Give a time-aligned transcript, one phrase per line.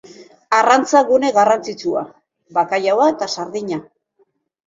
[0.59, 2.03] Arrantza-gune garrantzitsua:
[2.59, 3.81] bakailaoa eta sardina.